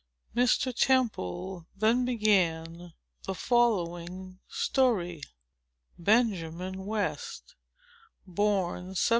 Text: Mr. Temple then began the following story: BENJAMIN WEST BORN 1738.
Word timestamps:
Mr. 0.35 0.73
Temple 0.73 1.67
then 1.77 2.05
began 2.05 2.91
the 3.25 3.35
following 3.35 4.39
story: 4.47 5.21
BENJAMIN 5.99 6.87
WEST 6.87 7.53
BORN 8.25 8.95
1738. 8.97 9.09